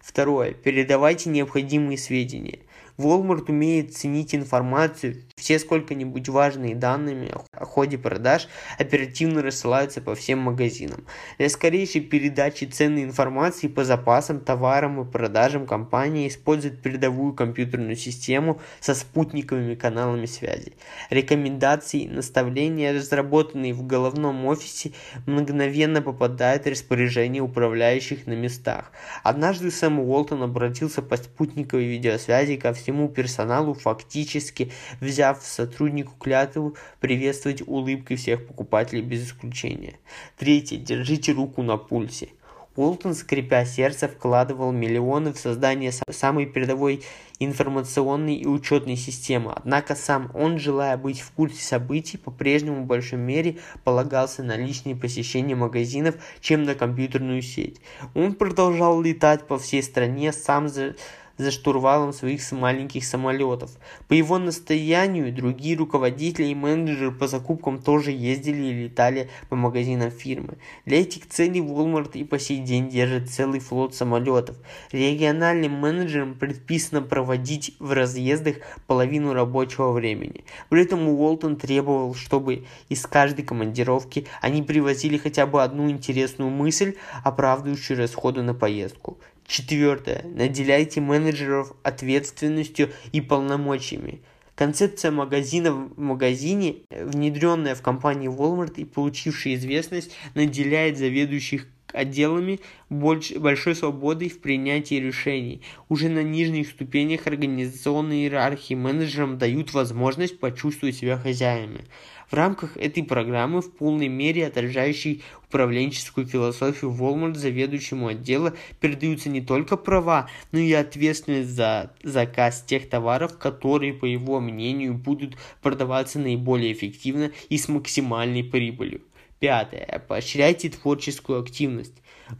Второе. 0.00 0.52
Передавайте 0.52 1.30
необходимые 1.30 1.98
сведения. 1.98 2.60
Walmart 2.98 3.50
умеет 3.50 3.94
ценить 3.94 4.34
информацию, 4.34 5.22
все 5.36 5.58
сколько-нибудь 5.58 6.30
важные 6.30 6.74
данные 6.74 7.34
о 7.52 7.64
ходе 7.66 7.98
продаж 7.98 8.48
оперативно 8.78 9.42
рассылаются 9.42 10.00
по 10.00 10.14
всем 10.14 10.38
магазинам. 10.38 11.04
Для 11.36 11.50
скорейшей 11.50 12.00
передачи 12.00 12.64
ценной 12.64 13.04
информации 13.04 13.68
по 13.68 13.84
запасам, 13.84 14.40
товарам 14.40 14.98
и 15.02 15.04
продажам 15.04 15.66
компания 15.66 16.28
использует 16.28 16.80
передовую 16.80 17.34
компьютерную 17.34 17.96
систему 17.96 18.60
со 18.80 18.94
спутниковыми 18.94 19.74
каналами 19.74 20.24
связи. 20.24 20.72
Рекомендации 21.10 22.04
и 22.04 22.08
наставления, 22.08 22.94
разработанные 22.94 23.74
в 23.74 23.86
головном 23.86 24.46
офисе, 24.46 24.92
мгновенно 25.26 26.00
попадают 26.00 26.64
в 26.64 26.70
распоряжение 26.70 27.42
управляющих 27.42 28.26
на 28.26 28.32
местах. 28.32 28.90
Однажды 29.22 29.70
Сэм 29.70 30.00
Уолтон 30.00 30.42
обратился 30.42 31.02
по 31.02 31.18
спутниковой 31.18 31.84
видеосвязи 31.84 32.56
ко 32.56 32.72
всем 32.72 32.85
всему 32.86 33.08
персоналу, 33.08 33.74
фактически 33.74 34.70
взяв 35.00 35.42
сотруднику 35.42 36.12
клятву 36.20 36.76
приветствовать 37.00 37.66
улыбкой 37.66 38.16
всех 38.16 38.46
покупателей 38.46 39.02
без 39.02 39.26
исключения. 39.26 39.98
Третье. 40.38 40.76
Держите 40.76 41.32
руку 41.32 41.62
на 41.62 41.78
пульсе. 41.78 42.28
Уолтон, 42.76 43.14
скрипя 43.14 43.64
сердце, 43.64 44.06
вкладывал 44.06 44.70
миллионы 44.70 45.32
в 45.32 45.38
создание 45.38 45.90
самой 46.10 46.46
передовой 46.46 47.02
информационной 47.38 48.36
и 48.36 48.46
учетной 48.46 48.96
системы. 48.96 49.52
Однако 49.56 49.96
сам 49.96 50.30
он, 50.34 50.58
желая 50.58 50.96
быть 50.96 51.20
в 51.20 51.32
курсе 51.32 51.62
событий, 51.62 52.18
по-прежнему 52.18 52.82
в 52.82 52.86
большой 52.86 53.18
мере 53.18 53.56
полагался 53.82 54.42
на 54.42 54.56
личные 54.56 54.94
посещения 54.94 55.56
магазинов, 55.56 56.16
чем 56.40 56.64
на 56.64 56.74
компьютерную 56.74 57.42
сеть. 57.42 57.80
Он 58.14 58.34
продолжал 58.34 59.00
летать 59.00 59.46
по 59.48 59.58
всей 59.58 59.82
стране, 59.82 60.32
сам 60.32 60.68
за 60.68 60.96
за 61.38 61.50
штурвалом 61.50 62.12
своих 62.12 62.40
маленьких 62.52 63.04
самолетов. 63.04 63.70
По 64.08 64.14
его 64.14 64.38
настоянию 64.38 65.32
другие 65.32 65.76
руководители 65.76 66.46
и 66.46 66.54
менеджеры 66.54 67.12
по 67.12 67.28
закупкам 67.28 67.80
тоже 67.80 68.10
ездили 68.10 68.62
и 68.62 68.84
летали 68.84 69.28
по 69.48 69.56
магазинам 69.56 70.10
фирмы. 70.10 70.58
Для 70.84 71.00
этих 71.00 71.28
целей 71.28 71.60
Walmart 71.60 72.12
и 72.14 72.24
по 72.24 72.38
сей 72.38 72.58
день 72.58 72.88
держит 72.88 73.30
целый 73.30 73.60
флот 73.60 73.94
самолетов. 73.94 74.56
Региональным 74.92 75.72
менеджерам 75.72 76.34
предписано 76.34 77.02
проводить 77.02 77.74
в 77.78 77.92
разъездах 77.92 78.56
половину 78.86 79.32
рабочего 79.32 79.92
времени. 79.92 80.44
При 80.68 80.82
этом 80.82 81.08
Уолтон 81.08 81.56
требовал, 81.56 82.14
чтобы 82.14 82.64
из 82.88 83.06
каждой 83.06 83.44
командировки 83.44 84.26
они 84.40 84.62
привозили 84.62 85.18
хотя 85.18 85.46
бы 85.46 85.62
одну 85.62 85.90
интересную 85.90 86.50
мысль, 86.50 86.94
оправдывающую 87.24 87.98
расходы 87.98 88.42
на 88.42 88.54
поездку. 88.54 89.18
Четвертое. 89.46 90.24
Наделяйте 90.24 91.00
менеджеров 91.00 91.72
ответственностью 91.82 92.90
и 93.12 93.20
полномочиями. 93.20 94.20
Концепция 94.56 95.10
магазина 95.10 95.70
в 95.70 95.98
магазине, 96.00 96.76
внедренная 96.90 97.74
в 97.74 97.82
компании 97.82 98.28
Walmart 98.28 98.74
и 98.76 98.84
получившая 98.84 99.54
известность, 99.54 100.12
наделяет 100.34 100.96
заведующих 100.96 101.68
отделами 101.92 102.60
больш, 102.88 103.32
большой 103.32 103.74
свободой 103.74 104.28
в 104.28 104.40
принятии 104.40 104.96
решений. 104.96 105.62
Уже 105.88 106.08
на 106.08 106.22
нижних 106.22 106.68
ступенях 106.68 107.26
организационной 107.26 108.22
иерархии 108.22 108.74
менеджерам 108.74 109.38
дают 109.38 109.72
возможность 109.72 110.38
почувствовать 110.38 110.96
себя 110.96 111.16
хозяинами. 111.18 111.84
В 112.30 112.34
рамках 112.34 112.76
этой 112.76 113.04
программы, 113.04 113.60
в 113.60 113.70
полной 113.70 114.08
мере 114.08 114.46
отражающей 114.46 115.22
управленческую 115.46 116.26
философию 116.26 116.90
Walmart, 116.90 117.34
заведующему 117.34 118.08
отдела 118.08 118.54
передаются 118.80 119.28
не 119.28 119.40
только 119.40 119.76
права, 119.76 120.28
но 120.50 120.58
и 120.58 120.72
ответственность 120.72 121.50
за 121.50 121.92
заказ 122.02 122.62
тех 122.66 122.88
товаров, 122.88 123.38
которые, 123.38 123.94
по 123.94 124.06
его 124.06 124.40
мнению, 124.40 124.94
будут 124.94 125.36
продаваться 125.62 126.18
наиболее 126.18 126.72
эффективно 126.72 127.30
и 127.48 127.58
с 127.58 127.68
максимальной 127.68 128.42
прибылью. 128.42 129.02
Пятое. 129.38 130.02
Поощряйте 130.08 130.70
творческую 130.70 131.40
активность. 131.40 131.92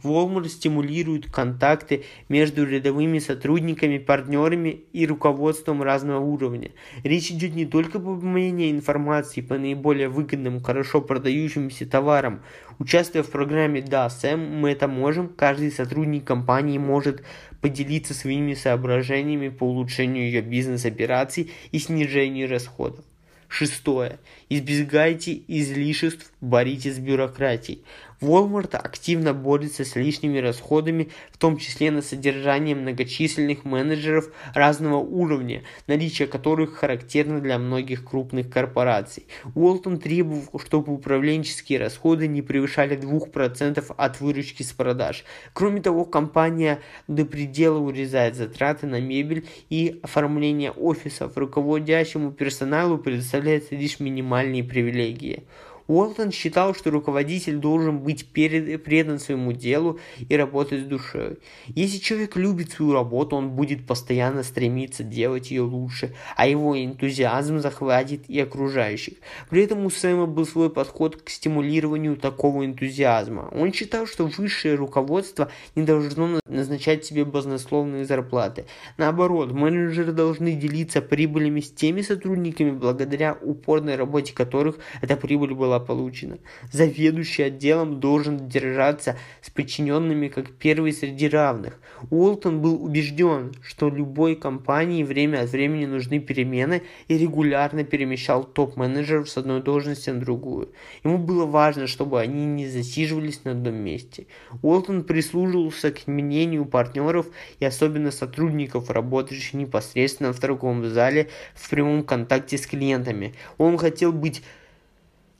Walmart 0.03 0.47
стимулирует 0.47 1.31
контакты 1.31 2.03
между 2.27 2.65
рядовыми 2.65 3.19
сотрудниками, 3.19 3.99
партнерами 3.99 4.81
и 4.93 5.05
руководством 5.05 5.83
разного 5.83 6.19
уровня. 6.19 6.71
Речь 7.03 7.31
идет 7.31 7.53
не 7.53 7.65
только 7.65 7.99
об 7.99 8.09
обмене 8.09 8.71
информации 8.71 9.41
по 9.41 9.57
наиболее 9.57 10.09
выгодным, 10.09 10.61
хорошо 10.61 10.99
продающимся 10.99 11.85
товарам. 11.85 12.41
Участвуя 12.79 13.23
в 13.23 13.29
программе 13.29 13.81
«Да, 13.81 14.09
Сэм, 14.09 14.39
мы 14.39 14.71
это 14.71 14.87
можем», 14.87 15.29
каждый 15.29 15.71
сотрудник 15.71 16.25
компании 16.25 16.79
может 16.79 17.23
поделиться 17.61 18.13
своими 18.13 18.55
соображениями 18.55 19.49
по 19.49 19.65
улучшению 19.65 20.25
ее 20.25 20.41
бизнес-операций 20.41 21.51
и 21.71 21.79
снижению 21.79 22.49
расходов. 22.49 23.05
Шестое. 23.47 24.19
Избегайте 24.49 25.41
излишеств, 25.47 26.31
боритесь 26.41 26.95
с 26.95 26.99
бюрократией. 26.99 27.83
Walmart 28.19 28.75
активно 28.75 29.33
борется 29.33 29.85
с 29.85 29.95
лишними 29.95 30.39
расходами, 30.39 31.09
в 31.31 31.37
том 31.37 31.57
числе 31.57 31.91
на 31.91 32.01
содержание 32.01 32.75
многочисленных 32.75 33.63
менеджеров 33.63 34.31
разного 34.55 34.97
уровня, 34.97 35.63
наличие 35.85 36.27
которых 36.27 36.75
характерно 36.75 37.39
для 37.41 37.59
многих 37.59 38.03
крупных 38.03 38.49
корпораций. 38.49 39.27
Уолтон 39.53 39.99
требовал, 39.99 40.59
чтобы 40.59 40.93
управленческие 40.93 41.79
расходы 41.79 42.27
не 42.27 42.41
превышали 42.41 42.97
2% 42.97 43.93
от 43.95 44.19
выручки 44.19 44.63
с 44.63 44.71
продаж. 44.71 45.23
Кроме 45.53 45.81
того, 45.81 46.03
компания 46.05 46.79
до 47.07 47.23
предела 47.25 47.77
урезает 47.77 48.35
затраты 48.35 48.87
на 48.87 48.99
мебель 48.99 49.45
и 49.69 49.99
оформление 50.01 50.71
офисов. 50.71 51.37
Руководящему 51.37 52.31
персоналу 52.31 52.97
предоставляются 52.97 53.75
лишь 53.75 53.99
минимальные 53.99 54.63
привилегии. 54.63 55.43
Уолтон 55.87 56.31
считал, 56.31 56.75
что 56.75 56.91
руководитель 56.91 57.57
должен 57.57 57.99
быть 57.99 58.27
перед, 58.27 58.83
предан 58.83 59.19
своему 59.19 59.53
делу 59.53 59.99
и 60.27 60.35
работать 60.35 60.81
с 60.83 60.85
душой. 60.85 61.37
Если 61.67 61.97
человек 61.97 62.35
любит 62.35 62.71
свою 62.71 62.93
работу, 62.93 63.35
он 63.35 63.51
будет 63.51 63.87
постоянно 63.87 64.43
стремиться 64.43 65.03
делать 65.03 65.49
ее 65.49 65.61
лучше, 65.61 66.13
а 66.35 66.47
его 66.47 66.77
энтузиазм 66.77 67.59
захватит 67.59 68.29
и 68.29 68.39
окружающих. 68.39 69.15
При 69.49 69.63
этом 69.63 69.85
у 69.85 69.89
Сэма 69.89 70.25
был 70.25 70.45
свой 70.45 70.69
подход 70.69 71.21
к 71.21 71.29
стимулированию 71.29 72.17
такого 72.17 72.65
энтузиазма. 72.65 73.49
Он 73.53 73.71
считал, 73.71 74.07
что 74.07 74.25
высшее 74.25 74.75
руководство 74.75 75.49
не 75.75 75.83
должно 75.83 76.39
назначать 76.47 77.05
себе 77.05 77.23
баснословные 77.23 78.05
зарплаты. 78.05 78.65
Наоборот, 78.97 79.51
менеджеры 79.51 80.11
должны 80.11 80.53
делиться 80.53 81.01
прибылями 81.01 81.61
с 81.61 81.71
теми 81.71 82.01
сотрудниками, 82.01 82.71
благодаря 82.71 83.37
упорной 83.41 83.95
работе 83.95 84.33
которых 84.33 84.77
эта 85.01 85.15
прибыль 85.15 85.53
была 85.53 85.76
была 85.77 85.79
получена. 85.79 86.37
Заведующий 86.71 87.43
отделом 87.43 87.99
должен 87.99 88.47
держаться 88.47 89.17
с 89.41 89.49
подчиненными 89.49 90.27
как 90.27 90.51
первый 90.51 90.93
среди 90.93 91.27
равных. 91.27 91.79
Уолтон 92.09 92.61
был 92.61 92.83
убежден, 92.83 93.53
что 93.63 93.89
любой 93.89 94.35
компании 94.35 95.03
время 95.03 95.41
от 95.41 95.49
времени 95.49 95.85
нужны 95.85 96.19
перемены 96.19 96.83
и 97.07 97.17
регулярно 97.17 97.83
перемещал 97.83 98.43
топ-менеджеров 98.43 99.29
с 99.29 99.37
одной 99.37 99.61
должности 99.61 100.09
на 100.09 100.19
другую. 100.19 100.69
Ему 101.03 101.17
было 101.17 101.45
важно, 101.45 101.87
чтобы 101.87 102.19
они 102.19 102.45
не 102.45 102.67
засиживались 102.67 103.43
на 103.43 103.51
одном 103.51 103.75
месте. 103.75 104.27
Уолтон 104.61 105.03
прислуживался 105.03 105.91
к 105.91 106.07
мнению 106.07 106.65
партнеров 106.65 107.27
и 107.59 107.65
особенно 107.65 108.11
сотрудников, 108.11 108.89
работающих 108.89 109.53
непосредственно 109.53 110.33
в 110.33 110.39
торговом 110.39 110.85
зале 110.87 111.29
в 111.55 111.69
прямом 111.69 112.03
контакте 112.03 112.57
с 112.57 112.67
клиентами. 112.67 113.33
Он 113.57 113.77
хотел 113.77 114.11
быть 114.11 114.43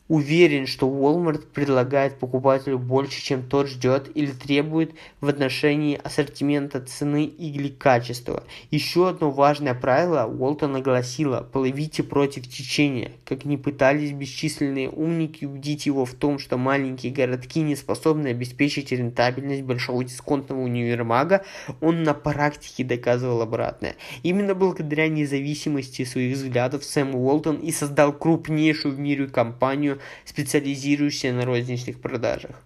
Уверен, 0.07 0.67
что 0.67 0.87
Walmart 0.87 1.47
предлагает 1.53 2.17
покупателю 2.17 2.79
больше, 2.79 3.21
чем 3.21 3.43
тот 3.43 3.67
ждет 3.67 4.09
или 4.15 4.31
требует 4.31 4.93
в 5.19 5.27
отношении 5.27 5.99
ассортимента 6.01 6.79
цены 6.79 7.25
или 7.25 7.67
качества. 7.67 8.43
Еще 8.71 9.09
одно 9.09 9.31
важное 9.31 9.73
правило 9.73 10.25
Уолтон 10.25 10.77
огласила– 10.77 11.47
плывите 11.53 12.03
против 12.03 12.47
течения. 12.47 13.11
Как 13.25 13.43
ни 13.43 13.57
пытались 13.57 14.13
бесчисленные 14.13 14.89
умники 14.89 15.43
убедить 15.43 15.85
его 15.85 16.05
в 16.05 16.13
том, 16.13 16.39
что 16.39 16.57
маленькие 16.57 17.11
городки 17.11 17.59
не 17.59 17.75
способны 17.75 18.29
обеспечить 18.29 18.93
рентабельность 18.93 19.63
большого 19.63 20.05
дисконтного 20.05 20.61
универмага, 20.61 21.43
он 21.81 22.03
на 22.03 22.13
практике 22.13 22.85
доказывал 22.85 23.41
обратное. 23.41 23.96
Именно 24.24 24.55
благодаря 24.55 25.09
независимости 25.09 26.05
своих 26.05 26.37
взглядов 26.37 26.85
Сэм 26.85 27.13
Уолтон 27.13 27.57
и 27.57 27.74
создал 27.74 28.13
крупнейшую 28.13 28.96
в 28.96 29.00
мире 29.00 29.27
компанию 29.27 29.97
специализирующаяся 30.25 31.33
на 31.36 31.46
розничных 31.46 32.00
продажах. 32.00 32.64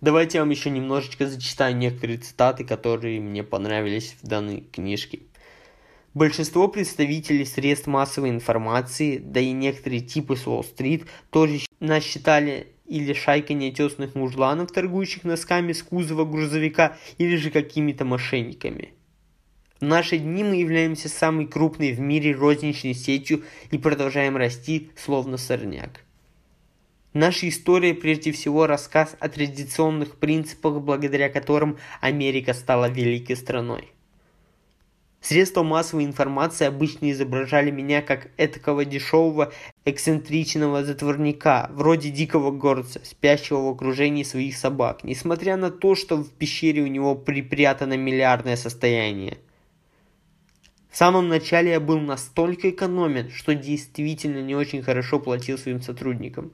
Давайте 0.00 0.38
я 0.38 0.42
вам 0.42 0.50
еще 0.50 0.70
немножечко 0.70 1.26
зачитаю 1.26 1.76
некоторые 1.76 2.18
цитаты, 2.18 2.64
которые 2.64 3.20
мне 3.20 3.42
понравились 3.42 4.16
в 4.22 4.26
данной 4.26 4.60
книжке. 4.72 5.20
Большинство 6.14 6.68
представителей 6.68 7.44
средств 7.44 7.86
массовой 7.86 8.30
информации, 8.30 9.18
да 9.18 9.40
и 9.40 9.52
некоторые 9.52 10.00
типы 10.00 10.36
с 10.36 10.46
Уолл-стрит, 10.46 11.06
тоже 11.30 11.60
нас 11.80 12.02
считали 12.02 12.68
или 12.86 13.12
шайкой 13.12 13.56
неотесных 13.56 14.14
мужланов, 14.14 14.72
торгующих 14.72 15.24
носками 15.24 15.72
с 15.72 15.82
кузова 15.82 16.24
грузовика, 16.24 16.96
или 17.18 17.36
же 17.36 17.50
какими-то 17.50 18.04
мошенниками. 18.04 18.94
В 19.80 19.84
наши 19.84 20.18
дни 20.18 20.42
мы 20.42 20.56
являемся 20.56 21.08
самой 21.08 21.46
крупной 21.46 21.92
в 21.92 22.00
мире 22.00 22.34
розничной 22.34 22.94
сетью 22.94 23.44
и 23.70 23.78
продолжаем 23.78 24.36
расти, 24.36 24.90
словно 24.96 25.36
сорняк. 25.36 26.04
Наша 27.20 27.48
история 27.48 27.94
прежде 27.94 28.30
всего 28.30 28.68
рассказ 28.68 29.16
о 29.18 29.28
традиционных 29.28 30.18
принципах, 30.18 30.80
благодаря 30.80 31.28
которым 31.28 31.76
Америка 32.00 32.54
стала 32.54 32.88
великой 32.88 33.34
страной. 33.34 33.88
Средства 35.20 35.64
массовой 35.64 36.04
информации 36.04 36.64
обычно 36.64 37.10
изображали 37.10 37.72
меня 37.72 38.02
как 38.02 38.28
этакого 38.36 38.84
дешевого, 38.84 39.52
эксцентричного 39.84 40.84
затворника, 40.84 41.68
вроде 41.72 42.10
дикого 42.10 42.52
горца, 42.52 43.00
спящего 43.02 43.62
в 43.62 43.68
окружении 43.70 44.22
своих 44.22 44.56
собак, 44.56 45.02
несмотря 45.02 45.56
на 45.56 45.72
то, 45.72 45.96
что 45.96 46.18
в 46.18 46.30
пещере 46.30 46.82
у 46.82 46.86
него 46.86 47.16
припрятано 47.16 47.96
миллиардное 47.96 48.54
состояние. 48.54 49.38
В 50.88 50.96
самом 50.96 51.26
начале 51.26 51.72
я 51.72 51.80
был 51.80 51.98
настолько 51.98 52.70
экономен, 52.70 53.28
что 53.30 53.56
действительно 53.56 54.40
не 54.40 54.54
очень 54.54 54.84
хорошо 54.84 55.18
платил 55.18 55.58
своим 55.58 55.82
сотрудникам 55.82 56.52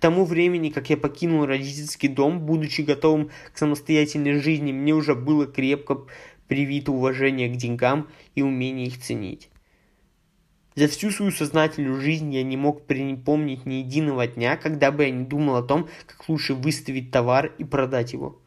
тому 0.00 0.24
времени, 0.24 0.70
как 0.70 0.90
я 0.90 0.96
покинул 0.96 1.46
родительский 1.46 2.08
дом, 2.08 2.40
будучи 2.40 2.80
готовым 2.80 3.30
к 3.52 3.58
самостоятельной 3.58 4.40
жизни, 4.40 4.72
мне 4.72 4.94
уже 4.94 5.14
было 5.14 5.46
крепко 5.46 6.06
привито 6.48 6.90
уважение 6.90 7.48
к 7.48 7.56
деньгам 7.56 8.08
и 8.34 8.42
умение 8.42 8.88
их 8.88 9.00
ценить. 9.00 9.50
За 10.74 10.88
всю 10.88 11.10
свою 11.10 11.30
сознательную 11.30 12.00
жизнь 12.00 12.34
я 12.34 12.42
не 12.42 12.56
мог 12.56 12.86
припомнить 12.86 13.66
ни 13.66 13.74
единого 13.74 14.26
дня, 14.26 14.56
когда 14.56 14.90
бы 14.90 15.04
я 15.04 15.10
не 15.10 15.24
думал 15.24 15.56
о 15.56 15.62
том, 15.62 15.88
как 16.06 16.28
лучше 16.28 16.54
выставить 16.54 17.10
товар 17.10 17.52
и 17.58 17.64
продать 17.64 18.12
его. 18.12 18.40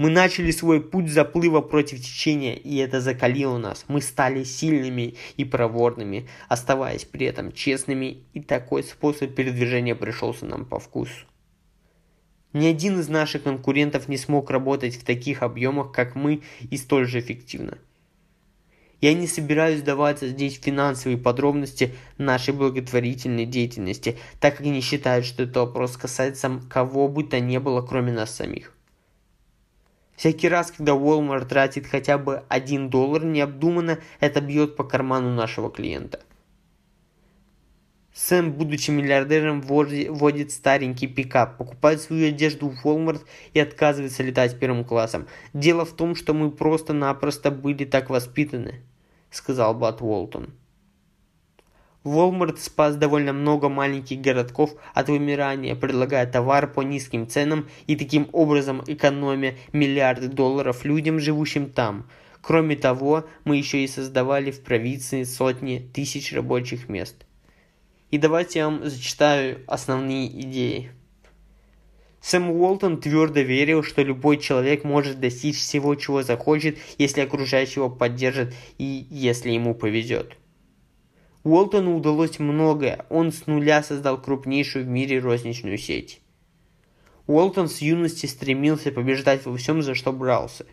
Мы 0.00 0.08
начали 0.08 0.50
свой 0.50 0.80
путь 0.80 1.10
заплыва 1.10 1.60
против 1.60 2.00
течения, 2.00 2.54
и 2.54 2.78
это 2.78 3.02
закалило 3.02 3.58
нас. 3.58 3.84
Мы 3.86 4.00
стали 4.00 4.44
сильными 4.44 5.16
и 5.36 5.44
проворными, 5.44 6.26
оставаясь 6.48 7.04
при 7.04 7.26
этом 7.26 7.52
честными, 7.52 8.24
и 8.32 8.40
такой 8.40 8.82
способ 8.82 9.34
передвижения 9.34 9.94
пришелся 9.94 10.46
нам 10.46 10.64
по 10.64 10.78
вкусу. 10.78 11.26
Ни 12.54 12.66
один 12.66 12.98
из 12.98 13.10
наших 13.10 13.42
конкурентов 13.42 14.08
не 14.08 14.16
смог 14.16 14.50
работать 14.50 14.96
в 14.96 15.04
таких 15.04 15.42
объемах, 15.42 15.92
как 15.92 16.14
мы, 16.14 16.40
и 16.70 16.78
столь 16.78 17.06
же 17.06 17.20
эффективно. 17.20 17.76
Я 19.02 19.12
не 19.12 19.26
собираюсь 19.26 19.82
даваться 19.82 20.28
здесь 20.28 20.58
финансовые 20.58 21.18
подробности 21.18 21.94
нашей 22.16 22.54
благотворительной 22.54 23.44
деятельности, 23.44 24.16
так 24.40 24.56
как 24.56 24.64
не 24.64 24.80
считаю, 24.80 25.22
что 25.22 25.42
это 25.42 25.60
вопрос 25.60 25.98
касается 25.98 26.58
кого 26.70 27.06
бы 27.06 27.22
то 27.22 27.38
ни 27.38 27.58
было, 27.58 27.82
кроме 27.82 28.14
нас 28.14 28.34
самих. 28.34 28.74
Всякий 30.20 30.50
раз, 30.50 30.70
когда 30.70 30.92
Walmart 30.92 31.46
тратит 31.46 31.86
хотя 31.86 32.18
бы 32.18 32.42
1 32.50 32.90
доллар 32.90 33.24
необдуманно, 33.24 34.00
это 34.20 34.42
бьет 34.42 34.76
по 34.76 34.84
карману 34.84 35.34
нашего 35.34 35.70
клиента. 35.70 36.20
Сэм, 38.12 38.52
будучи 38.52 38.90
миллиардером, 38.90 39.62
водит 39.62 40.52
старенький 40.52 41.06
пикап, 41.06 41.56
покупает 41.56 42.02
свою 42.02 42.28
одежду 42.28 42.68
в 42.68 42.84
Walmart 42.84 43.22
и 43.54 43.60
отказывается 43.60 44.22
летать 44.22 44.58
первым 44.58 44.84
классом. 44.84 45.26
Дело 45.54 45.86
в 45.86 45.92
том, 45.92 46.14
что 46.14 46.34
мы 46.34 46.50
просто-напросто 46.50 47.50
были 47.50 47.86
так 47.86 48.10
воспитаны, 48.10 48.82
сказал 49.30 49.72
Бат 49.72 50.02
Уолтон. 50.02 50.50
Walmart 52.02 52.58
спас 52.58 52.96
довольно 52.96 53.34
много 53.34 53.68
маленьких 53.68 54.20
городков 54.20 54.74
от 54.94 55.10
вымирания, 55.10 55.74
предлагая 55.74 56.26
товар 56.26 56.72
по 56.72 56.80
низким 56.80 57.28
ценам 57.28 57.68
и 57.86 57.94
таким 57.94 58.28
образом 58.32 58.82
экономя 58.86 59.56
миллиарды 59.72 60.28
долларов 60.28 60.84
людям, 60.86 61.20
живущим 61.20 61.70
там. 61.70 62.08
Кроме 62.40 62.76
того, 62.76 63.26
мы 63.44 63.58
еще 63.58 63.84
и 63.84 63.86
создавали 63.86 64.50
в 64.50 64.62
провинции 64.62 65.24
сотни 65.24 65.78
тысяч 65.92 66.32
рабочих 66.32 66.88
мест. 66.88 67.26
И 68.10 68.16
давайте 68.16 68.60
я 68.60 68.70
вам 68.70 68.88
зачитаю 68.88 69.60
основные 69.66 70.26
идеи. 70.40 70.92
Сэм 72.22 72.50
Уолтон 72.50 73.00
твердо 73.00 73.40
верил, 73.40 73.82
что 73.82 74.02
любой 74.02 74.38
человек 74.38 74.84
может 74.84 75.20
достичь 75.20 75.58
всего, 75.58 75.94
чего 75.94 76.22
захочет, 76.22 76.78
если 76.96 77.20
окружающие 77.20 77.76
его 77.76 77.90
поддержат 77.90 78.54
и 78.78 79.06
если 79.10 79.50
ему 79.50 79.74
повезет. 79.74 80.39
Уолтону 81.42 81.96
удалось 81.96 82.38
многое, 82.38 83.06
он 83.08 83.32
с 83.32 83.46
нуля 83.46 83.82
создал 83.82 84.20
крупнейшую 84.20 84.84
в 84.84 84.88
мире 84.88 85.18
розничную 85.20 85.78
сеть. 85.78 86.20
Уолтон 87.26 87.68
с 87.68 87.78
юности 87.78 88.26
стремился 88.26 88.92
побеждать 88.92 89.46
во 89.46 89.56
всем, 89.56 89.82
за 89.82 89.94
что 89.94 90.12
брался. 90.12 90.66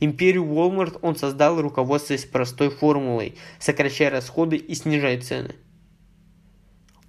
Империю 0.00 0.44
Walmart 0.44 0.98
он 1.02 1.16
создал, 1.16 1.60
руководствуясь 1.60 2.24
простой 2.24 2.70
формулой, 2.70 3.34
сокращая 3.58 4.10
расходы 4.10 4.56
и 4.56 4.74
снижая 4.74 5.20
цены– 5.20 5.54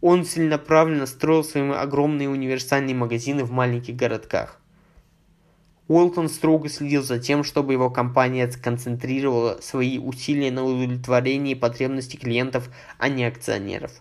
он 0.01 0.25
целенаправленно 0.25 1.07
строил 1.07 1.43
свои 1.43 1.69
огромные 1.71 2.29
универсальные 2.29 2.95
магазины 2.95 3.43
в 3.43 3.51
маленьких 3.51 3.95
городках. 3.95 4.61
Уолтон 5.87 6.27
строго 6.27 6.67
следил 6.67 7.01
за 7.01 7.17
тем, 7.17 7.43
чтобы 7.43 7.73
его 7.73 7.89
компания 7.89 8.49
сконцентрировала 8.51 9.59
свои 9.61 9.97
усилия 9.97 10.51
на 10.51 10.65
удовлетворении 10.65 11.53
потребностей 11.53 12.17
клиентов, 12.17 12.69
а 12.97 13.07
не 13.07 13.23
акционеров. 13.23 13.91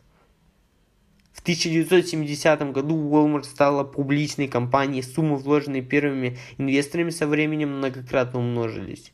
В 1.33 1.42
1970 1.42 2.72
году 2.72 2.96
Walmart 2.96 3.44
стала 3.44 3.85
публичной 3.85 4.49
компанией, 4.49 5.03
суммы, 5.03 5.37
вложенные 5.37 5.83
первыми 5.83 6.38
инвесторами, 6.59 7.11
со 7.11 7.29
временем 7.29 7.77
многократно 7.77 8.40
умножились. 8.40 9.12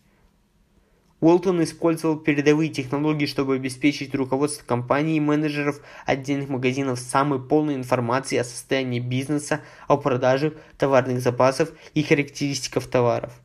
Уолтон 1.22 1.62
использовал 1.62 2.16
передовые 2.16 2.68
технологии, 2.68 3.26
чтобы 3.26 3.54
обеспечить 3.54 4.12
руководство 4.12 4.66
компании 4.66 5.18
и 5.18 5.20
менеджеров 5.20 5.80
отдельных 6.04 6.48
магазинов 6.48 6.98
самой 6.98 7.38
полной 7.40 7.76
информацией 7.76 8.40
о 8.40 8.44
состоянии 8.44 8.98
бизнеса, 8.98 9.60
о 9.86 9.98
продаже 9.98 10.54
товарных 10.78 11.20
запасов 11.20 11.70
и 11.94 12.02
характеристиках 12.02 12.88
товаров. 12.88 13.40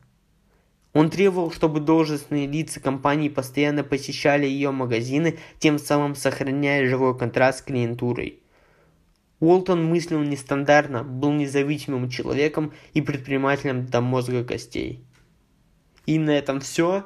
Он 0.92 1.08
требовал, 1.08 1.52
чтобы 1.52 1.78
должностные 1.78 2.48
лица 2.48 2.80
компании 2.80 3.28
постоянно 3.28 3.84
посещали 3.84 4.44
ее 4.44 4.72
магазины, 4.72 5.38
тем 5.60 5.78
самым 5.78 6.16
сохраняя 6.16 6.84
живой 6.88 7.16
контраст 7.16 7.60
с 7.60 7.62
клиентурой. 7.62 8.40
Уолтон 9.38 9.84
мыслил 9.84 10.20
нестандартно, 10.24 11.04
был 11.04 11.30
независимым 11.30 12.10
человеком 12.10 12.72
и 12.92 13.02
предпринимателем 13.02 13.86
до 13.86 14.00
мозга 14.00 14.42
костей. 14.42 15.04
И 16.06 16.18
на 16.18 16.30
этом 16.30 16.58
все 16.58 17.04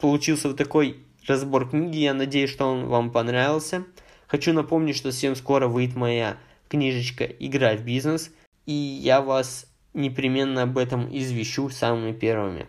получился 0.00 0.48
вот 0.48 0.56
такой 0.56 1.04
разбор 1.26 1.68
книги. 1.68 1.98
Я 1.98 2.14
надеюсь, 2.14 2.50
что 2.50 2.66
он 2.66 2.86
вам 2.86 3.10
понравился. 3.10 3.84
Хочу 4.26 4.52
напомнить, 4.52 4.96
что 4.96 5.12
совсем 5.12 5.36
скоро 5.36 5.68
выйдет 5.68 5.96
моя 5.96 6.36
книжечка 6.68 7.24
«Игра 7.24 7.74
в 7.74 7.84
бизнес», 7.84 8.30
и 8.64 8.72
я 8.72 9.20
вас 9.20 9.66
непременно 9.92 10.62
об 10.62 10.78
этом 10.78 11.08
извещу 11.14 11.68
самыми 11.68 12.12
первыми. 12.12 12.68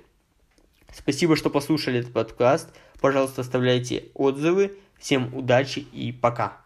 Спасибо, 0.91 1.35
что 1.35 1.49
послушали 1.49 1.99
этот 1.99 2.13
подкаст. 2.13 2.73
Пожалуйста, 2.99 3.41
оставляйте 3.41 4.05
отзывы. 4.13 4.77
Всем 4.99 5.33
удачи 5.35 5.79
и 5.79 6.11
пока. 6.11 6.61